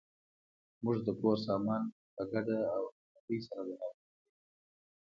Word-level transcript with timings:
موږ 0.83 0.97
د 1.05 1.07
کور 1.19 1.37
سامان 1.45 1.83
په 2.15 2.23
ګډه 2.31 2.57
او 2.75 2.83
همغږۍ 2.93 3.39
سره 3.47 3.61
برابر 3.67 3.91
کړ. 3.95 4.05